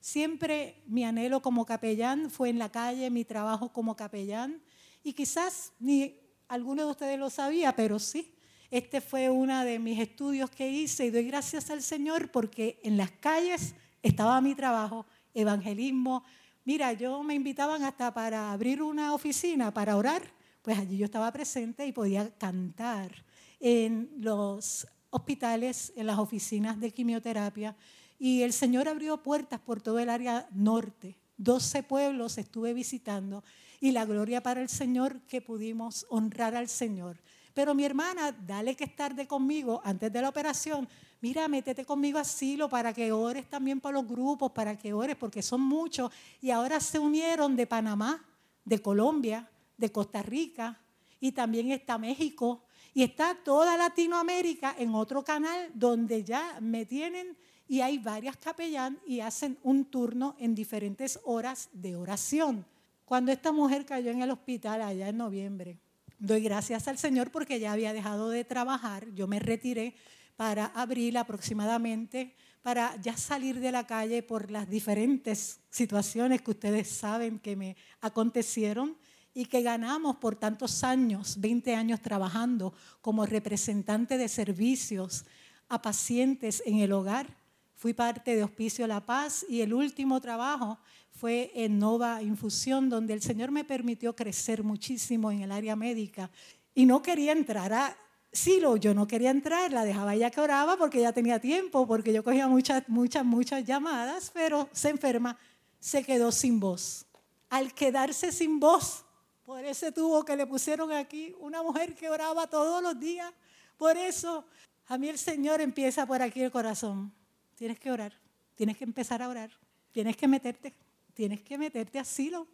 [0.00, 4.60] Siempre mi anhelo como capellán fue en la calle, mi trabajo como capellán,
[5.02, 6.18] y quizás ni
[6.48, 8.34] alguno de ustedes lo sabía, pero sí,
[8.70, 12.96] este fue uno de mis estudios que hice y doy gracias al Señor porque en
[12.96, 16.24] las calles estaba mi trabajo, evangelismo.
[16.66, 20.20] Mira, yo me invitaban hasta para abrir una oficina, para orar,
[20.62, 23.24] pues allí yo estaba presente y podía cantar
[23.60, 27.76] en los hospitales, en las oficinas de quimioterapia.
[28.18, 31.16] Y el Señor abrió puertas por todo el área norte.
[31.36, 33.44] 12 pueblos estuve visitando
[33.78, 37.22] y la gloria para el Señor que pudimos honrar al Señor.
[37.54, 40.88] Pero mi hermana, dale que estar de conmigo antes de la operación.
[41.20, 45.42] Mira, métete conmigo asilo para que ores también para los grupos, para que ores, porque
[45.42, 46.12] son muchos.
[46.42, 48.24] Y ahora se unieron de Panamá,
[48.64, 50.78] de Colombia, de Costa Rica,
[51.18, 52.62] y también está México.
[52.92, 57.36] Y está toda Latinoamérica en otro canal donde ya me tienen
[57.68, 62.64] y hay varias capellán y hacen un turno en diferentes horas de oración.
[63.04, 65.78] Cuando esta mujer cayó en el hospital allá en noviembre,
[66.18, 69.94] Doy gracias al Señor porque ya había dejado de trabajar, yo me retiré
[70.36, 76.88] para abril aproximadamente, para ya salir de la calle por las diferentes situaciones que ustedes
[76.88, 78.96] saben que me acontecieron
[79.32, 85.26] y que ganamos por tantos años, 20 años trabajando como representante de servicios
[85.68, 87.36] a pacientes en el hogar.
[87.74, 90.78] Fui parte de Hospicio La Paz y el último trabajo
[91.10, 96.30] fue en Nova Infusión, donde el Señor me permitió crecer muchísimo en el área médica.
[96.74, 97.96] Y no quería entrar a
[98.36, 102.12] Silo, yo no quería entrar, la dejaba ella que oraba porque ya tenía tiempo, porque
[102.12, 105.38] yo cogía muchas, muchas, muchas llamadas, pero se enferma,
[105.80, 107.06] se quedó sin voz.
[107.48, 109.04] Al quedarse sin voz,
[109.44, 113.32] por ese tubo que le pusieron aquí, una mujer que oraba todos los días,
[113.76, 114.44] por eso
[114.86, 117.12] a mí el Señor empieza por aquí el corazón.
[117.54, 118.12] Tienes que orar,
[118.54, 119.50] tienes que empezar a orar,
[119.92, 120.74] tienes que meterte
[121.16, 122.46] tienes que meterte a asilo,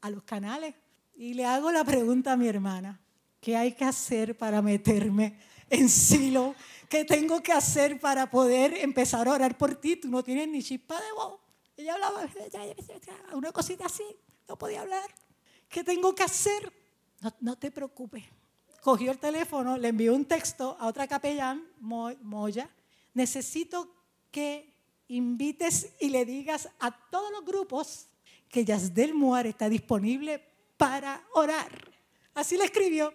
[0.00, 0.74] a los canales.
[1.16, 2.98] Y le hago la pregunta a mi hermana,
[3.44, 6.54] ¿qué hay que hacer para meterme en silo?
[6.88, 9.96] ¿Qué tengo que hacer para poder empezar a orar por ti?
[9.96, 11.40] Tú no tienes ni chispa de voz.
[11.76, 12.26] Ella hablaba
[13.34, 14.04] una cosita así,
[14.48, 15.14] no podía hablar.
[15.68, 16.72] ¿Qué tengo que hacer?
[17.20, 18.24] No, no te preocupes.
[18.80, 22.70] Cogió el teléfono, le envió un texto a otra capellán, Moya.
[23.12, 23.94] Necesito
[24.30, 24.72] que
[25.08, 28.06] invites y le digas a todos los grupos
[28.48, 30.42] que Yasdel Muar está disponible
[30.78, 31.92] para orar.
[32.32, 33.12] Así le escribió.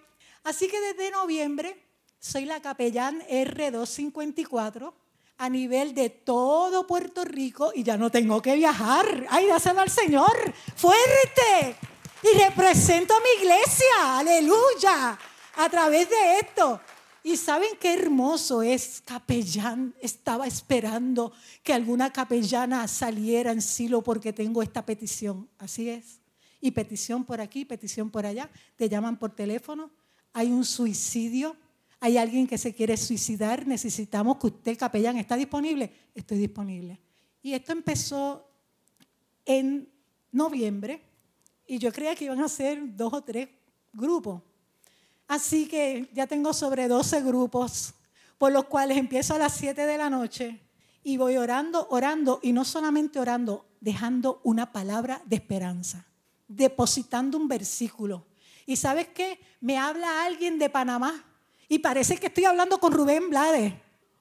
[0.50, 1.78] Así que desde noviembre
[2.18, 4.92] soy la capellán R254
[5.38, 9.28] a nivel de todo Puerto Rico y ya no tengo que viajar.
[9.30, 10.52] ¡Ay, dáselo al Señor!
[10.76, 11.76] ¡Fuerte!
[12.24, 14.18] Y represento a mi iglesia.
[14.18, 15.20] ¡Aleluya!
[15.56, 16.82] A través de esto.
[17.22, 19.94] Y saben qué hermoso es capellán.
[20.02, 21.32] Estaba esperando
[21.62, 25.48] que alguna capellana saliera en silo porque tengo esta petición.
[25.60, 26.22] Así es.
[26.60, 28.50] Y petición por aquí, petición por allá.
[28.78, 29.92] Te llaman por teléfono.
[30.34, 31.56] Hay un suicidio.
[32.00, 33.68] Hay alguien que se quiere suicidar.
[33.68, 35.92] Necesitamos que usted, capellán, ¿está disponible?
[36.16, 37.00] Estoy disponible.
[37.42, 38.50] Y esto empezó
[39.46, 39.90] en
[40.32, 41.02] noviembre.
[41.68, 43.50] Y yo creía que iban a ser dos o tres
[43.94, 44.42] grupos.
[45.28, 47.94] Así que ya tengo sobre 12 grupos,
[48.40, 50.60] por los cuales empiezo a las 7 de la noche
[51.04, 56.06] y voy orando, orando, y no solamente orando, dejando una palabra de esperanza,
[56.48, 58.26] depositando un versículo.
[58.70, 59.40] ¿Y sabes qué?
[59.62, 61.26] Me habla alguien de Panamá
[61.68, 63.74] y parece que estoy hablando con Rubén Blades.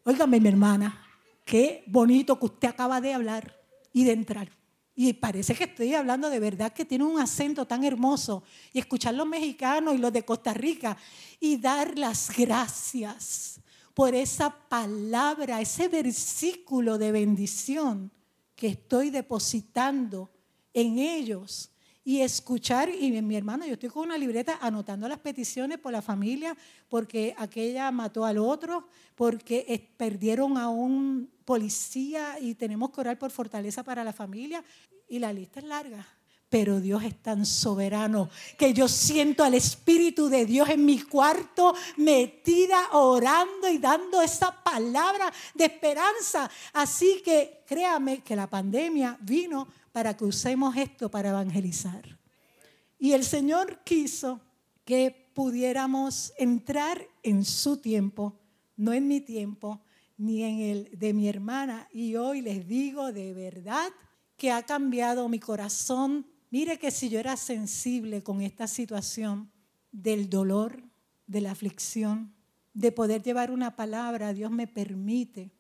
[0.05, 1.07] Óigame, mi hermana,
[1.45, 3.61] qué bonito que usted acaba de hablar
[3.93, 4.49] y de entrar.
[4.95, 8.43] Y parece que estoy hablando de verdad que tiene un acento tan hermoso.
[8.73, 10.97] Y escuchar los mexicanos y los de Costa Rica
[11.39, 13.61] y dar las gracias
[13.93, 18.11] por esa palabra, ese versículo de bendición
[18.57, 20.31] que estoy depositando
[20.73, 21.71] en ellos.
[22.09, 26.01] Y escuchar, y mi hermano, yo estoy con una libreta anotando las peticiones por la
[26.01, 26.57] familia,
[26.89, 33.31] porque aquella mató al otro, porque perdieron a un policía y tenemos que orar por
[33.31, 34.65] fortaleza para la familia,
[35.07, 36.09] y la lista es larga.
[36.49, 41.75] Pero Dios es tan soberano que yo siento al Espíritu de Dios en mi cuarto
[41.99, 46.51] metida orando y dando esa palabra de esperanza.
[46.73, 52.21] Así que créame que la pandemia vino para que usemos esto para evangelizar.
[53.01, 54.41] Y el Señor quiso
[54.85, 58.39] que pudiéramos entrar en su tiempo,
[58.77, 59.83] no en mi tiempo,
[60.17, 61.89] ni en el de mi hermana.
[61.93, 63.89] Y hoy les digo de verdad
[64.37, 66.25] que ha cambiado mi corazón.
[66.51, 69.51] Mire que si yo era sensible con esta situación
[69.91, 70.81] del dolor,
[71.27, 72.33] de la aflicción,
[72.73, 75.51] de poder llevar una palabra, Dios me permite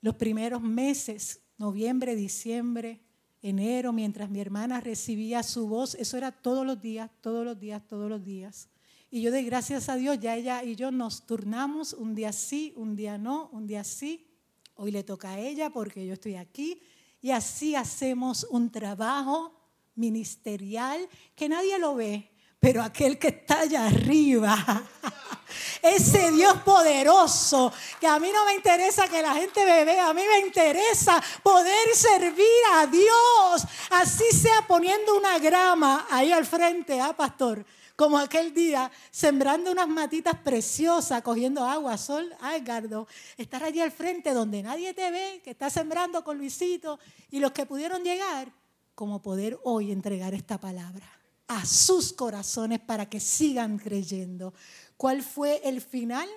[0.00, 3.00] los primeros meses, noviembre, diciembre,
[3.42, 7.86] enero, mientras mi hermana recibía su voz, eso era todos los días, todos los días,
[7.86, 8.68] todos los días.
[9.10, 12.72] Y yo de gracias a Dios, ya ella y yo nos turnamos, un día sí,
[12.76, 14.26] un día no, un día sí.
[14.74, 16.80] Hoy le toca a ella porque yo estoy aquí.
[17.20, 19.52] Y así hacemos un trabajo
[19.94, 22.30] ministerial que nadie lo ve,
[22.60, 24.56] pero aquel que está allá arriba
[25.82, 30.14] ese Dios poderoso, que a mí no me interesa que la gente me vea, a
[30.14, 37.00] mí me interesa poder servir a Dios, así sea poniendo una grama ahí al frente,
[37.00, 37.64] ¿ah, pastor?
[37.96, 43.06] Como aquel día, sembrando unas matitas preciosas, cogiendo agua, sol, ah, Edgardo,
[43.36, 46.98] estar allí al frente donde nadie te ve, que está sembrando con Luisito,
[47.30, 48.50] y los que pudieron llegar,
[48.94, 51.06] como poder hoy entregar esta palabra
[51.50, 54.54] a sus corazones para que sigan creyendo.
[55.00, 56.28] ¿Cuál fue el final?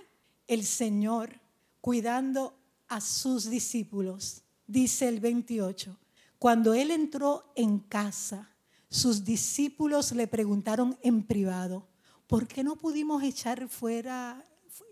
[0.47, 1.41] El Señor
[1.81, 2.57] cuidando
[2.87, 4.43] a sus discípulos.
[4.65, 5.99] Dice el 28.
[6.39, 8.55] Cuando Él entró en casa,
[8.89, 11.89] sus discípulos le preguntaron en privado,
[12.25, 14.41] ¿por qué no pudimos echar fuera,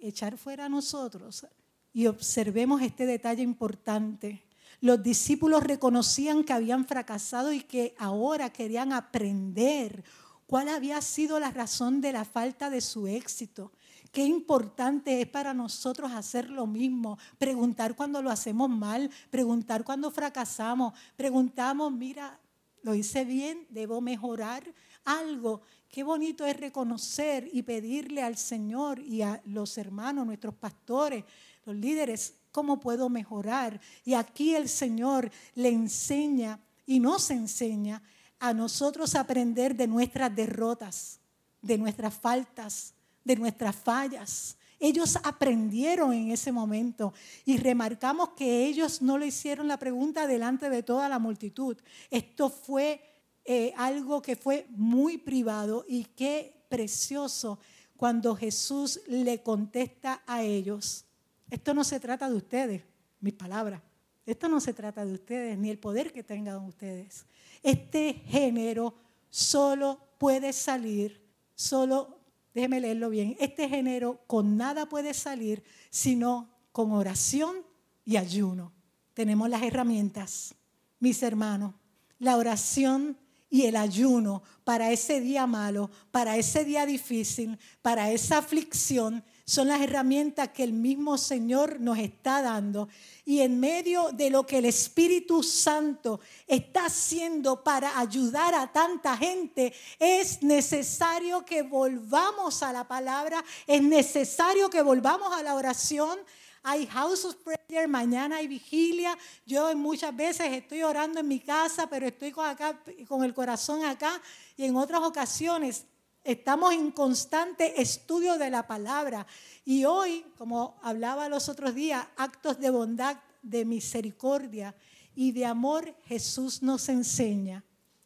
[0.01, 1.47] echar fuera a nosotros?
[1.93, 4.43] Y observemos este detalle importante.
[4.81, 10.03] Los discípulos reconocían que habían fracasado y que ahora querían aprender
[10.51, 13.71] cuál había sido la razón de la falta de su éxito.
[14.11, 20.11] Qué importante es para nosotros hacer lo mismo, preguntar cuando lo hacemos mal, preguntar cuando
[20.11, 22.37] fracasamos, preguntamos, mira,
[22.81, 24.61] lo hice bien, debo mejorar
[25.05, 25.61] algo.
[25.87, 31.23] Qué bonito es reconocer y pedirle al Señor y a los hermanos, nuestros pastores,
[31.63, 33.79] los líderes, cómo puedo mejorar.
[34.03, 38.03] Y aquí el Señor le enseña y nos enseña
[38.41, 41.19] a nosotros aprender de nuestras derrotas,
[41.61, 44.57] de nuestras faltas, de nuestras fallas.
[44.79, 47.13] Ellos aprendieron en ese momento
[47.45, 51.77] y remarcamos que ellos no le hicieron la pregunta delante de toda la multitud.
[52.09, 52.99] Esto fue
[53.45, 57.59] eh, algo que fue muy privado y qué precioso
[57.95, 61.05] cuando Jesús le contesta a ellos.
[61.51, 62.81] Esto no se trata de ustedes,
[63.19, 63.83] mis palabras.
[64.25, 67.25] Esto no se trata de ustedes, ni el poder que tengan ustedes.
[67.63, 68.95] Este género
[69.29, 71.21] solo puede salir,
[71.55, 72.19] solo,
[72.53, 77.57] déjeme leerlo bien, este género con nada puede salir sino con oración
[78.05, 78.71] y ayuno.
[79.13, 80.55] Tenemos las herramientas,
[80.99, 81.73] mis hermanos,
[82.19, 83.17] la oración
[83.49, 89.67] y el ayuno para ese día malo, para ese día difícil, para esa aflicción, son
[89.67, 92.87] las herramientas que el mismo Señor nos está dando.
[93.25, 99.17] Y en medio de lo que el Espíritu Santo está haciendo para ayudar a tanta
[99.17, 106.17] gente, es necesario que volvamos a la palabra, es necesario que volvamos a la oración.
[106.63, 109.17] Hay house of prayer, mañana hay vigilia.
[109.45, 113.83] Yo muchas veces estoy orando en mi casa, pero estoy con, acá, con el corazón
[113.83, 114.21] acá.
[114.55, 115.87] Y en otras ocasiones
[116.23, 119.25] Estamos en constante estudio de la palabra.
[119.65, 124.75] Y hoy, como hablaba los otros días, actos de bondad, de misericordia
[125.15, 127.63] y de amor, Jesús nos enseña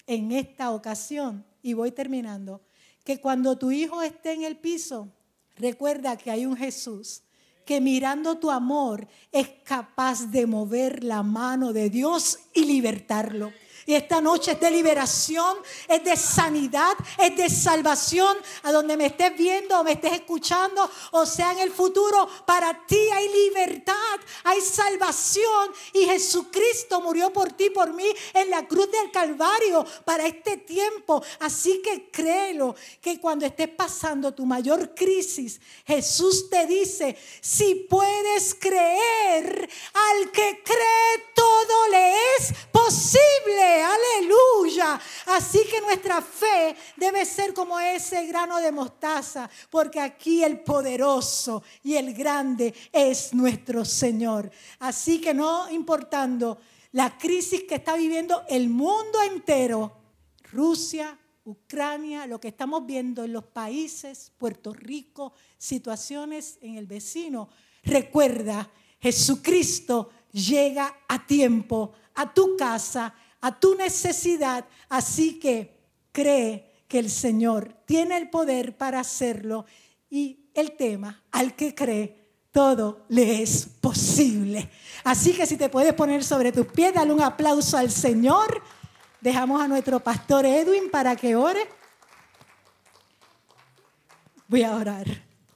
[0.07, 2.61] en esta ocasión, y voy terminando,
[3.03, 5.09] que cuando tu hijo esté en el piso,
[5.55, 7.23] recuerda que hay un Jesús
[7.65, 13.51] que mirando tu amor es capaz de mover la mano de Dios y libertarlo.
[13.87, 15.57] Y esta noche es de liberación,
[15.87, 18.35] es de sanidad, es de salvación.
[18.63, 22.85] A donde me estés viendo o me estés escuchando, o sea en el futuro, para
[22.87, 25.71] ti hay libertad, hay salvación.
[25.93, 31.23] Y Jesucristo murió por ti, por mí, en la cruz del Calvario para este tiempo.
[31.39, 38.55] Así que créelo que cuando estés pasando tu mayor crisis, Jesús te dice, si puedes
[38.55, 43.74] creer, al que cree todo le es posible.
[43.83, 44.99] Aleluya.
[45.27, 51.63] Así que nuestra fe debe ser como ese grano de mostaza, porque aquí el poderoso
[51.83, 54.49] y el grande es nuestro Señor.
[54.79, 56.59] Así que no importando
[56.91, 59.91] la crisis que está viviendo el mundo entero,
[60.51, 67.49] Rusia, Ucrania, lo que estamos viendo en los países, Puerto Rico, situaciones en el vecino,
[67.83, 73.13] recuerda, Jesucristo llega a tiempo a tu casa,
[73.45, 75.77] a tu necesidad, así que
[76.11, 79.67] cree que el Señor tiene el poder para hacerlo
[80.09, 84.67] y el tema, al que cree, todo le es posible.
[85.03, 88.63] Así que si te puedes poner sobre tus pies, dale un aplauso al Señor.
[89.21, 91.69] Dejamos a nuestro pastor Edwin para que ore.
[94.47, 95.05] Voy a orar.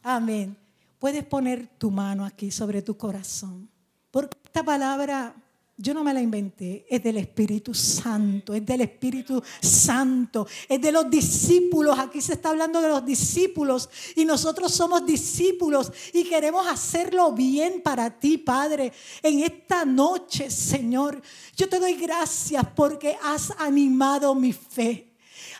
[0.04, 0.56] Amén.
[1.00, 3.68] Puedes poner tu mano aquí sobre tu corazón.
[4.12, 5.34] Porque esta palabra
[5.82, 10.92] yo no me la inventé, es del Espíritu Santo, es del Espíritu Santo, es de
[10.92, 11.98] los discípulos.
[11.98, 17.82] Aquí se está hablando de los discípulos y nosotros somos discípulos y queremos hacerlo bien
[17.82, 18.92] para ti, Padre.
[19.24, 21.22] En esta noche, Señor,
[21.56, 25.09] yo te doy gracias porque has animado mi fe.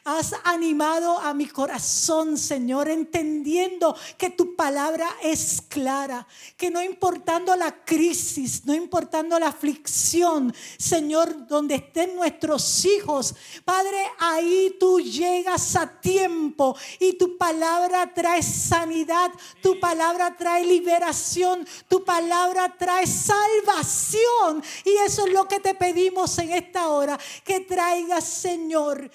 [0.06, 6.26] Has animado a mi corazón, Señor, entendiendo que tu palabra es clara,
[6.56, 13.36] que no importando la crisis, no importando la aflicción, Señor, donde estén nuestros hijos,
[13.66, 19.32] Padre, ahí tú llegas a tiempo y tu palabra trae sanidad,
[19.62, 24.64] tu palabra trae liberación, tu palabra trae salvación.
[24.86, 29.10] Y eso es lo que te pedimos en esta hora, que traigas, Señor,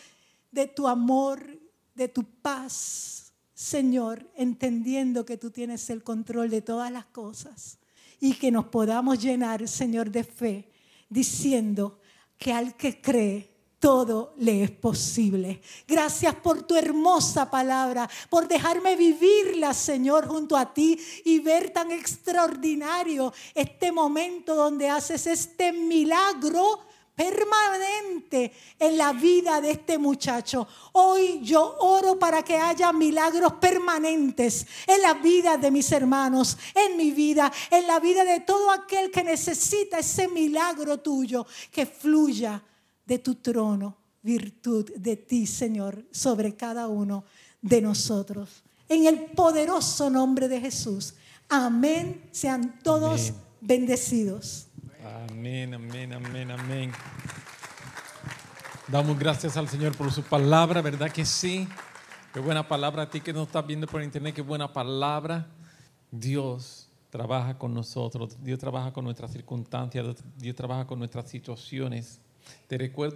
[0.55, 1.61] de tu amor,
[1.95, 7.79] de tu paz, Señor, entendiendo que tú tienes el control de todas las cosas
[8.21, 10.71] y que nos podamos llenar, Señor, de fe,
[11.09, 11.99] diciendo
[12.39, 15.61] que al que cree, todo le es posible.
[15.87, 21.91] Gracias por tu hermosa palabra, por dejarme vivirla, Señor, junto a ti y ver tan
[21.91, 26.81] extraordinario este momento donde haces este milagro
[27.15, 30.67] permanente en la vida de este muchacho.
[30.93, 36.97] Hoy yo oro para que haya milagros permanentes en la vida de mis hermanos, en
[36.97, 42.63] mi vida, en la vida de todo aquel que necesita ese milagro tuyo que fluya
[43.05, 47.25] de tu trono, virtud de ti, Señor, sobre cada uno
[47.61, 48.63] de nosotros.
[48.89, 51.15] En el poderoso nombre de Jesús.
[51.49, 52.29] Amén.
[52.33, 54.67] Sean todos bendecidos.
[55.05, 56.93] Amén, amén, amén, amén.
[58.89, 61.69] Damos gracias al Señor por su palabra, ¿verdad que sí?
[62.33, 65.47] Qué buena palabra a ti que nos estás viendo por internet, qué buena palabra.
[66.11, 72.19] Dios trabaja con nosotros, Dios trabaja con nuestras circunstancias, Dios trabaja con nuestras situaciones.
[72.67, 73.13] Te recuerdo